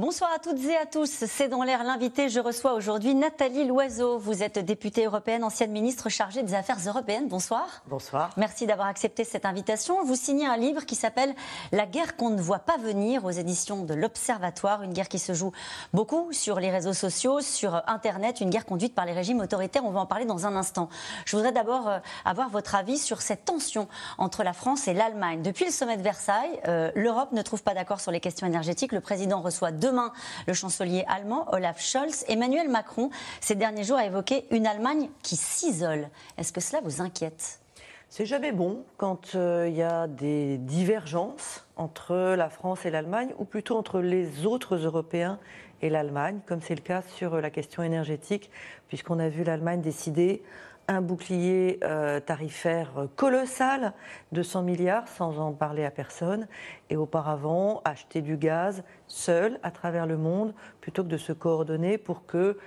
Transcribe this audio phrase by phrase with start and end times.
[0.00, 1.10] Bonsoir à toutes et à tous.
[1.26, 2.30] C'est dans l'air l'invité.
[2.30, 4.16] Je reçois aujourd'hui Nathalie Loiseau.
[4.16, 7.28] Vous êtes députée européenne, ancienne ministre chargée des Affaires européennes.
[7.28, 7.82] Bonsoir.
[7.86, 8.30] Bonsoir.
[8.38, 10.02] Merci d'avoir accepté cette invitation.
[10.02, 11.34] Vous signez un livre qui s'appelle
[11.70, 14.80] La guerre qu'on ne voit pas venir aux éditions de l'Observatoire.
[14.84, 15.52] Une guerre qui se joue
[15.92, 18.40] beaucoup sur les réseaux sociaux, sur Internet.
[18.40, 19.84] Une guerre conduite par les régimes autoritaires.
[19.84, 20.88] On va en parler dans un instant.
[21.26, 23.86] Je voudrais d'abord euh, avoir votre avis sur cette tension
[24.16, 25.42] entre la France et l'Allemagne.
[25.42, 28.92] Depuis le sommet de Versailles, euh, l'Europe ne trouve pas d'accord sur les questions énergétiques.
[28.92, 30.12] Le président reçoit deux demain
[30.46, 32.24] le chancelier allemand Olaf Scholz.
[32.28, 36.08] Emmanuel Macron, ces derniers jours, a évoqué une Allemagne qui s'isole.
[36.38, 37.60] Est-ce que cela vous inquiète?
[38.08, 43.32] C'est jamais bon quand euh, il y a des divergences entre la France et l'Allemagne,
[43.38, 45.38] ou plutôt entre les autres Européens
[45.82, 48.50] et l'Allemagne, comme c'est le cas sur la question énergétique,
[48.88, 50.42] puisqu'on a vu l'Allemagne décider
[50.90, 53.92] un bouclier euh, tarifaire colossal
[54.32, 56.48] de 100 milliards sans en parler à personne,
[56.90, 61.96] et auparavant acheter du gaz seul à travers le monde plutôt que de se coordonner
[61.96, 62.58] pour que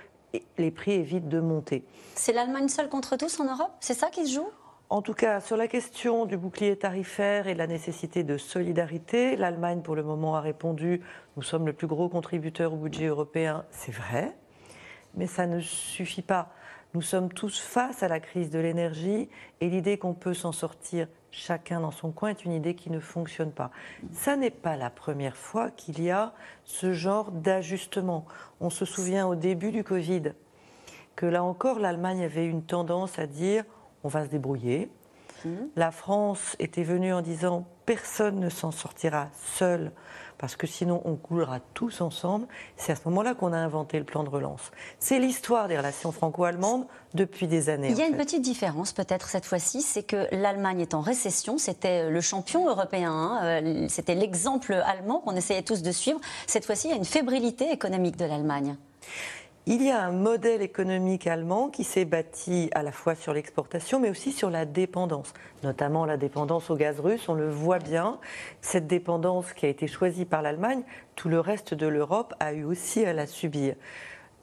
[0.56, 1.84] les prix évitent de monter.
[2.14, 3.72] C'est l'Allemagne seule contre tous en Europe?
[3.80, 4.48] C'est ça qui se joue?
[4.88, 9.36] En tout cas, sur la question du bouclier tarifaire et de la nécessité de solidarité,
[9.36, 11.02] l'Allemagne, pour le moment, a répondu
[11.36, 13.64] Nous sommes le plus gros contributeur au budget européen.
[13.70, 14.34] C'est vrai,
[15.14, 16.50] mais ça ne suffit pas.
[16.94, 19.28] Nous sommes tous face à la crise de l'énergie
[19.60, 23.00] et l'idée qu'on peut s'en sortir chacun dans son coin est une idée qui ne
[23.00, 23.72] fonctionne pas.
[24.12, 26.34] Ça n'est pas la première fois qu'il y a
[26.64, 28.26] ce genre d'ajustement.
[28.60, 30.34] On se souvient au début du Covid
[31.16, 33.64] que là encore l'Allemagne avait une tendance à dire
[34.04, 34.88] on va se débrouiller.
[35.44, 35.50] Mmh.
[35.76, 39.92] La France était venue en disant personne ne s'en sortira seul
[40.38, 42.46] parce que sinon on coulera tous ensemble.
[42.76, 44.72] C'est à ce moment-là qu'on a inventé le plan de relance.
[44.98, 47.88] C'est l'histoire des relations franco-allemandes depuis des années.
[47.90, 51.58] Il y a une petite différence peut-être cette fois-ci, c'est que l'Allemagne est en récession,
[51.58, 53.40] c'était le champion européen, hein.
[53.44, 56.20] euh, c'était l'exemple allemand qu'on essayait tous de suivre.
[56.46, 58.76] Cette fois-ci, il y a une fébrilité économique de l'Allemagne.
[59.66, 63.98] Il y a un modèle économique allemand qui s'est bâti à la fois sur l'exportation,
[63.98, 65.32] mais aussi sur la dépendance,
[65.62, 67.30] notamment la dépendance au gaz russe.
[67.30, 68.18] On le voit bien,
[68.60, 70.82] cette dépendance qui a été choisie par l'Allemagne,
[71.16, 73.74] tout le reste de l'Europe a eu aussi à la subir.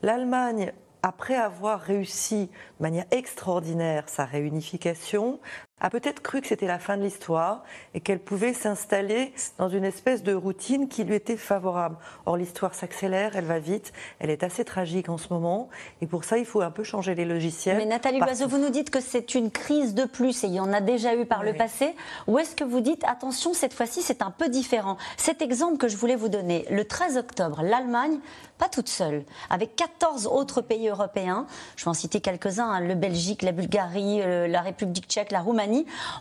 [0.02, 0.74] L'Allemagne
[1.04, 2.48] après avoir réussi
[2.80, 5.40] de manière extraordinaire sa réunification,
[5.82, 9.84] a peut-être cru que c'était la fin de l'histoire et qu'elle pouvait s'installer dans une
[9.84, 11.98] espèce de routine qui lui était favorable.
[12.26, 15.70] Or, l'histoire s'accélère, elle va vite, elle est assez tragique en ce moment
[16.02, 17.78] et pour ça, il faut un peu changer les logiciels.
[17.78, 20.60] Mais Nathalie Loiseau, vous nous dites que c'est une crise de plus et il y
[20.60, 21.96] en a déjà eu par le passé.
[22.28, 25.88] Ou est-ce que vous dites, attention, cette fois-ci, c'est un peu différent Cet exemple que
[25.88, 28.20] je voulais vous donner, le 13 octobre, l'Allemagne
[28.62, 32.94] pas toute seule, avec 14 autres pays européens, je vais en citer quelques-uns, hein, le
[32.94, 35.71] Belgique, la Bulgarie, euh, la République tchèque, la Roumanie,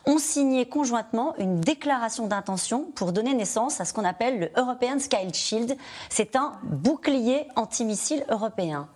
[0.07, 4.99] ont signé conjointement une déclaration d'intention pour donner naissance à ce qu'on appelle le European
[4.99, 5.77] Sky Shield.
[6.09, 8.89] C'est un bouclier antimissile européen.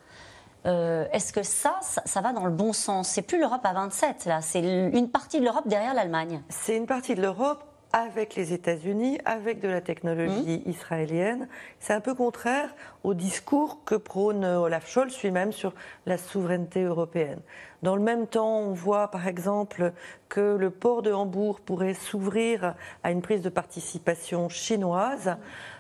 [0.66, 3.09] Euh, est-ce que ça, ça, ça, va dans le bon sens?
[3.09, 4.41] C'est plus l'Europe à 27, là.
[4.41, 6.42] C'est une partie de l'Europe derrière l'Allemagne.
[6.48, 7.62] C'est une partie de l'Europe
[7.94, 10.69] avec les États-Unis, avec de la technologie mmh.
[10.69, 11.49] israélienne.
[11.78, 12.75] C'est un peu contraire
[13.05, 15.72] au discours que prône Olaf Scholz lui-même sur
[16.04, 17.38] la souveraineté européenne.
[17.84, 19.93] Dans le même temps, on voit par exemple
[20.28, 25.37] que le port de Hambourg pourrait s'ouvrir à une prise de participation chinoise.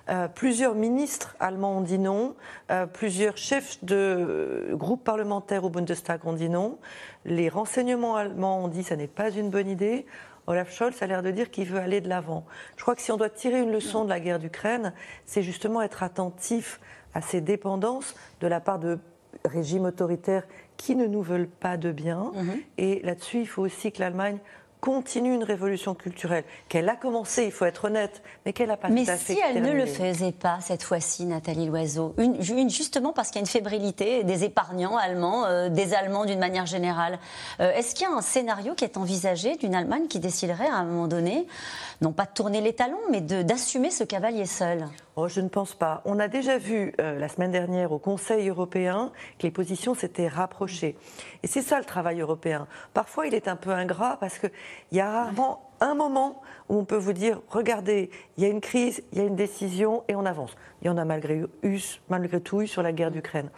[0.08, 2.36] Euh, plusieurs ministres allemands ont dit non,
[2.70, 6.78] euh, plusieurs chefs de groupes parlementaires au Bundestag ont dit non,
[7.24, 10.06] les renseignements allemands ont dit que ce n'est pas une bonne idée.
[10.46, 12.44] Olaf Scholz a l'air de dire qu'il veut aller de l'avant.
[12.76, 14.92] Je crois que si on doit tirer une leçon de la guerre d'Ukraine,
[15.24, 16.80] c'est justement être attentif
[17.14, 18.98] à ces dépendances de la part de
[19.44, 20.44] régimes autoritaires
[20.76, 22.32] qui ne nous veulent pas de bien.
[22.34, 22.60] Mhm.
[22.78, 24.38] Et là-dessus, il faut aussi que l'Allemagne
[24.84, 28.90] continue une révolution culturelle, qu'elle a commencé, il faut être honnête, mais qu'elle n'a pas
[28.90, 32.68] mais tout à fait si elle ne le faisait pas cette fois-ci, Nathalie Loiseau, une,
[32.68, 36.66] justement parce qu'il y a une fébrilité des épargnants allemands, euh, des Allemands d'une manière
[36.66, 37.18] générale,
[37.60, 40.74] euh, est-ce qu'il y a un scénario qui est envisagé d'une Allemagne qui déciderait à
[40.74, 41.46] un moment donné,
[42.02, 44.86] non pas de tourner les talons, mais d'assumer ce cavalier seul?
[45.16, 46.02] Oh, je ne pense pas.
[46.04, 50.26] On a déjà vu euh, la semaine dernière au Conseil européen que les positions s'étaient
[50.26, 50.96] rapprochées.
[51.44, 52.66] Et c'est ça le travail européen.
[52.94, 54.50] Parfois, il est un peu ingrat parce qu'il
[54.90, 58.60] y a rarement un moment où on peut vous dire regardez, il y a une
[58.60, 60.56] crise, il y a une décision et on avance.
[60.82, 61.44] Il y en a malgré,
[62.08, 63.50] malgré tout eu sur la guerre d'Ukraine.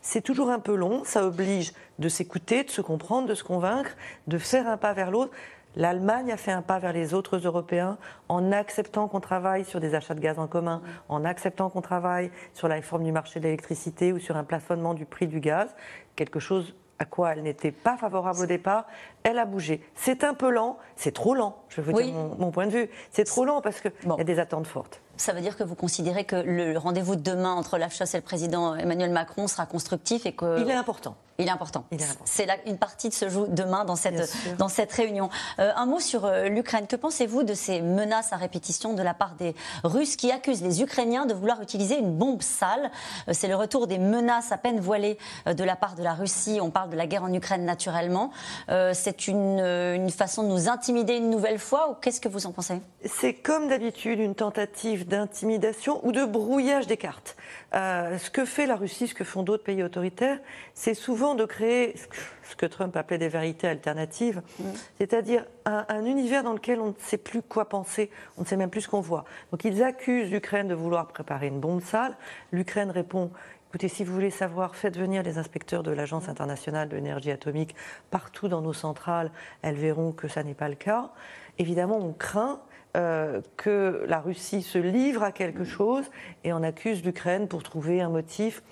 [0.00, 3.90] C'est toujours un peu long, ça oblige de s'écouter, de se comprendre, de se convaincre,
[4.26, 5.32] de faire un pas vers l'autre.
[5.76, 7.98] L'Allemagne a fait un pas vers les autres Européens
[8.28, 12.30] en acceptant qu'on travaille sur des achats de gaz en commun, en acceptant qu'on travaille
[12.52, 15.74] sur la réforme du marché de l'électricité ou sur un plafonnement du prix du gaz,
[16.16, 18.86] quelque chose à quoi elle n'était pas favorable au départ,
[19.24, 19.80] elle a bougé.
[19.94, 22.88] C'est un peu lent, c'est trop lent, je vais vous dire mon, point de vue.
[23.10, 25.00] C'est trop lent parce qu'il y a des attentes fortes.
[25.16, 28.18] Ça veut dire que vous considérez que le rendez-vous de demain entre la chasse et
[28.18, 30.60] le président Emmanuel Macron sera constructif et que...
[30.60, 31.16] Il est important.
[31.38, 31.84] Il est important.
[32.24, 35.30] C'est une partie de se joue demain dans cette, dans cette réunion.
[35.58, 36.86] Euh, un mot sur euh, l'Ukraine.
[36.86, 40.80] Que pensez-vous de ces menaces à répétition de la part des Russes qui accusent les
[40.80, 42.88] Ukrainiens de vouloir utiliser une bombe sale?
[43.28, 46.60] Euh, C'est le retour des menaces à peine voilées de la part de la Russie.
[46.62, 48.30] On parle de la guerre en Ukraine naturellement.
[48.68, 52.52] C'est une, une façon de nous intimider une nouvelle fois ou qu'est-ce que vous en
[52.52, 52.80] pensez?
[53.04, 57.36] C'est comme d'habitude une tentative d'intimidation ou de brouillage des cartes.
[57.72, 60.38] ce que fait la Russie, ce que font d'autres pays autoritaires,
[60.74, 61.94] c'est souvent de créer
[62.42, 64.64] ce que Trump appelait des vérités alternatives, mm.
[64.98, 68.70] c'est-à-dire un, univers dans lequel on ne sait plus quoi penser, on ne sait même
[68.70, 69.24] plus ce qu'on voit.
[69.50, 72.16] Donc ils accusent l'Ukraine de vouloir préparer une bombe sale.
[72.52, 73.30] L'Ukraine répond
[73.74, 77.74] Écoutez, si vous voulez savoir, faites venir les inspecteurs de l'Agence internationale de l'énergie atomique
[78.08, 79.32] partout dans nos centrales.
[79.62, 81.10] Elles verront que ça n'est pas le cas.
[81.58, 82.60] Évidemment, on craint
[82.96, 86.10] euh, que la Russie se livre à quelque chose
[86.44, 88.62] et on accuse l'Ukraine pour trouver un motif.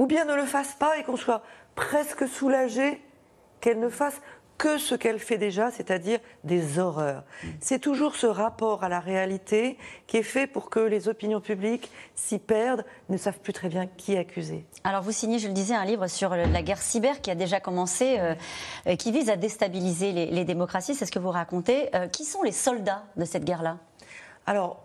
[0.00, 1.42] Ou bien ne le fasse pas et qu'on soit
[1.74, 3.00] presque soulagée
[3.60, 4.20] qu'elle ne fasse
[4.58, 7.24] que ce qu'elle fait déjà, c'est-à-dire des horreurs.
[7.60, 9.76] C'est toujours ce rapport à la réalité
[10.06, 13.86] qui est fait pour que les opinions publiques s'y perdent, ne savent plus très bien
[13.86, 14.64] qui accuser.
[14.84, 17.60] Alors vous signez, je le disais, un livre sur la guerre cyber qui a déjà
[17.60, 18.34] commencé, euh,
[18.86, 20.94] euh, qui vise à déstabiliser les, démocraties.
[20.94, 21.94] C'est ce que vous racontez.
[21.94, 23.78] Euh, qui sont les soldats de cette guerre-là?
[24.46, 24.80] Alors,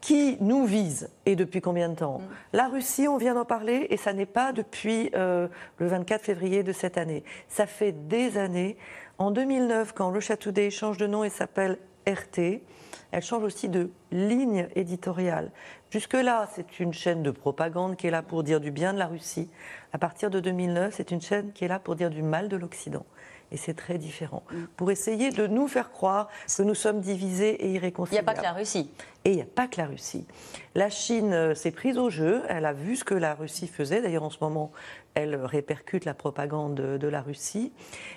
[0.00, 2.18] qui nous vise et depuis combien de temps?
[2.18, 2.28] Mm.
[2.52, 5.48] La Russie, on vient d'en parler et ça n'est pas depuis euh,
[5.78, 7.24] le 24 février de cette année.
[7.48, 8.76] Ça fait des années.
[9.18, 12.62] En 2009, quand Russia Today change de nom et s'appelle RT,
[13.10, 15.50] elle change aussi de ligne éditoriale.
[15.90, 19.08] Jusque-là, c'est une chaîne de propagande qui est là pour dire du bien de la
[19.08, 19.50] Russie.
[19.92, 22.56] À partir de 2009, c'est une chaîne qui est là pour dire du mal de
[22.56, 23.04] l'Occident
[23.50, 24.42] et c'est très différent.
[24.50, 24.64] Mm.
[24.76, 28.22] Pour essayer de nous faire croire que nous sommes divisés et irréconciliables.
[28.22, 28.90] Il n'y a pas que la Russie.
[29.28, 30.26] Et il n'y a pas que la Russie.
[30.74, 34.00] La Chine euh, s'est prise au jeu, elle a vu ce que la Russie faisait.
[34.00, 34.72] D'ailleurs, en ce moment,
[35.12, 37.70] elle répercute la propagande de, la Russie.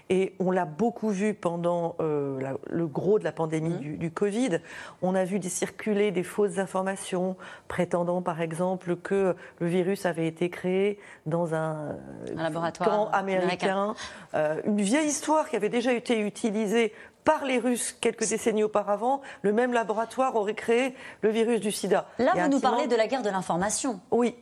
[0.10, 3.98] Et on l'a beaucoup vu pendant euh, le gros de la pandémie mmh.
[3.98, 4.60] du, Covid.
[5.02, 7.36] On a vu circuler des fausses informations
[7.68, 11.98] prétendant, par exemple, que le virus avait été créé dans un,
[12.34, 13.96] laboratoire camp américain.
[14.34, 16.94] Euh, une vieille histoire qui avait déjà été utilisée
[17.24, 22.08] par les Russes quelques décennies auparavant, le même laboratoire aurait créé le virus du sida.
[22.20, 24.00] Là, vous nous parlez de la guerre de l'information.
[24.12, 24.36] Oui.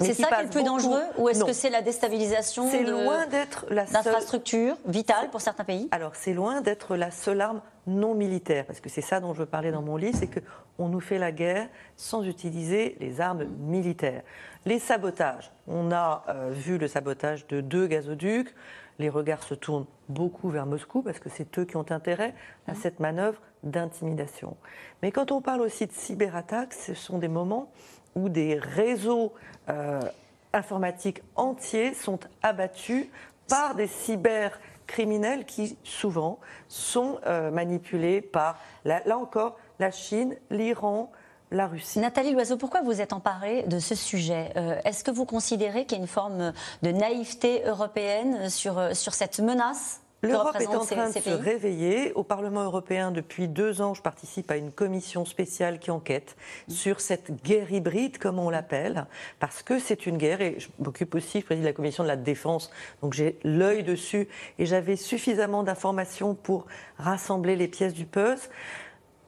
[0.00, 3.26] C'est ça qui est le plus dangereux ou est-ce que c'est la déstabilisation C'est loin
[3.26, 5.88] d'être la d'infrastructures vitales pour certains pays?
[5.90, 9.40] Alors c'est loin d'être la seule arme non militaire, parce que c'est ça dont je
[9.40, 13.44] veux parler dans mon livre, c'est qu'on nous fait la guerre sans utiliser les armes
[13.44, 14.22] militaires.
[14.66, 18.54] Les sabotages, on a euh, vu le sabotage de deux gazoducs,
[18.98, 22.34] les regards se tournent beaucoup vers Moscou parce que c'est eux qui ont intérêt
[22.66, 22.76] à mmh.
[22.76, 24.56] cette manœuvre d'intimidation.
[25.02, 27.70] Mais quand on parle aussi de cyberattaques, ce sont des moments
[28.14, 29.32] où des réseaux
[29.68, 30.00] euh,
[30.52, 33.06] informatiques entiers sont abattus
[33.48, 41.10] par des cybercriminels qui souvent sont euh, manipulés par, là, encore, la Chine, l'Iran,
[41.50, 41.98] la Russie.
[41.98, 45.98] Nathalie Loiseau, pourquoi vous êtes emparée de ce sujet euh, Est-ce que vous considérez qu'il
[45.98, 46.52] y a une forme
[46.82, 52.12] de naïveté européenne sur, sur cette menace L'Europe est en train de se réveiller.
[52.14, 56.36] Au Parlement européen, depuis deux ans, je participe à une commission spéciale qui enquête
[56.66, 59.06] sur cette guerre hybride, comme on l'appelle,
[59.38, 62.16] parce que c'est une guerre, et je m'occupe aussi, je préside la commission de la
[62.16, 64.26] défense, donc j'ai l'œil dessus,
[64.58, 66.66] et j'avais suffisamment d'informations pour
[66.98, 68.48] rassembler les pièces du puzzle.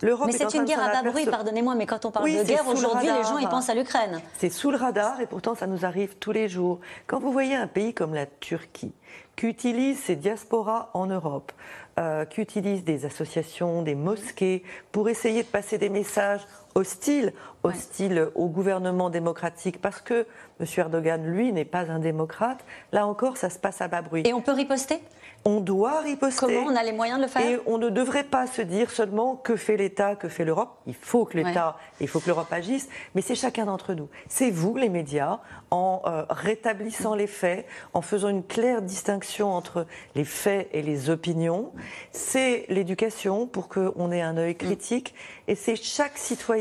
[0.02, 3.06] Mais c'est une guerre à bas bruit, pardonnez-moi, mais quand on parle de guerre, aujourd'hui,
[3.06, 4.20] les gens ils pensent à l'Ukraine.
[4.38, 6.80] C'est sous le radar et pourtant ça nous arrive tous les jours.
[7.06, 8.92] Quand vous voyez un pays comme la Turquie,
[9.36, 11.52] qui utilise ses diasporas en Europe,
[11.98, 18.28] euh, qui utilise des associations, des mosquées, pour essayer de passer des messages hostiles, hostiles
[18.34, 20.26] au gouvernement démocratique, parce que
[20.60, 20.66] M.
[20.76, 24.22] Erdogan, lui, n'est pas un démocrate, là encore, ça se passe à bas bruit.
[24.26, 25.00] Et on peut riposter?
[25.46, 26.46] On doit riposter.
[26.46, 27.42] Comment on a les moyens de le faire?
[27.42, 30.76] Et on ne devrait pas se dire seulement que fait l'État, que fait l'Europe.
[30.86, 34.08] Il faut que l'État, il faut que l'Europe agisse, mais c'est chacun d'entre nous.
[34.28, 35.38] C'est vous, les médias,
[35.70, 41.08] en euh, rétablissant les faits, en faisant une claire distinction entre les faits et les
[41.08, 41.72] opinions.
[42.12, 45.14] C'est l'éducation pour qu'on ait un œil critique,
[45.48, 46.59] et c'est chaque citoyen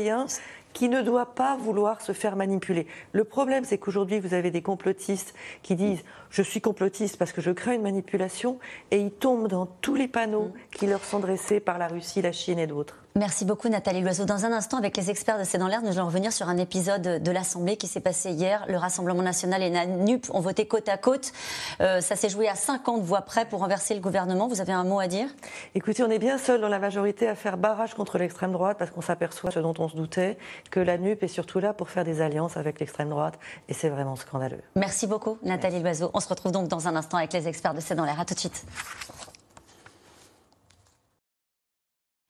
[0.72, 2.86] qui ne doit pas vouloir se faire manipuler.
[3.12, 7.40] Le problème, c'est qu'aujourd'hui, vous avez des complotistes qui disent je suis complotiste parce que
[7.40, 8.58] je crée une manipulation
[8.90, 10.52] et ils tombent dans tous les panneaux mm.
[10.72, 12.99] qui leur sont dressés par la Russie, la Chine et d'autres.
[13.16, 14.24] Merci beaucoup Nathalie Loiseau.
[14.24, 16.56] Dans un instant, avec les experts de C'est dans l'air, nous allons revenir sur un
[16.56, 18.64] épisode de l'Assemblée qui s'est passé hier.
[18.68, 21.32] Le Rassemblement national et la NUP ont voté côte à côte.
[21.80, 24.46] Euh, ça s'est joué à 50 voix près pour renverser le gouvernement.
[24.46, 25.26] Vous avez un mot à dire?
[25.74, 28.92] Écoutez, on est bien seul dans la majorité à faire barrage contre l'extrême droite parce
[28.92, 30.38] qu'on s'aperçoit, ce dont on se doutait,
[30.70, 33.88] que la NUP est surtout là pour faire des alliances avec l'extrême droite et c'est
[33.88, 34.62] vraiment scandaleux.
[34.76, 36.10] Merci beaucoup Nathalie Loiseau.
[36.14, 38.20] On se retrouve donc dans un instant avec les experts de C'est dans l'air.
[38.20, 38.64] À tout de suite.